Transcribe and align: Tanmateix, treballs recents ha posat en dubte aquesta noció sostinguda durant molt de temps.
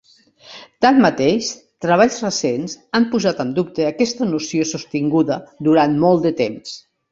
Tanmateix, 0.85 1.49
treballs 1.85 2.17
recents 2.25 2.75
ha 2.93 3.03
posat 3.13 3.45
en 3.45 3.53
dubte 3.61 3.87
aquesta 3.91 4.31
noció 4.33 4.67
sostinguda 4.73 5.41
durant 5.71 5.97
molt 6.09 6.29
de 6.29 6.37
temps. 6.45 6.77